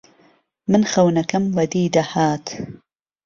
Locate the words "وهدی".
1.55-1.89